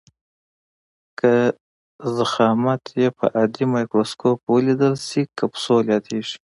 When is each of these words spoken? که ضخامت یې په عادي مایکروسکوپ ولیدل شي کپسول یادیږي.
که 1.19 1.33
ضخامت 2.17 2.83
یې 3.01 3.09
په 3.17 3.25
عادي 3.35 3.65
مایکروسکوپ 3.73 4.37
ولیدل 4.53 4.93
شي 5.07 5.21
کپسول 5.39 5.83
یادیږي. 5.93 6.37